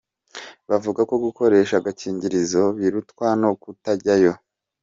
[0.69, 4.33] Bavuga ko gukoresha agakingirizo, birutwa no kutajyayo.